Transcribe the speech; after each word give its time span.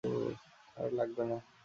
আর 0.77 0.89
লাগবে 0.97 1.23
না! 1.29 1.37